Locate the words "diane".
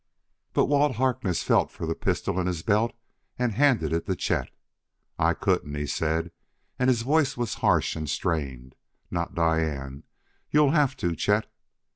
9.35-10.01